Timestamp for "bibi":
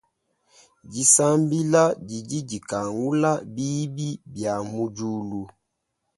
3.55-4.09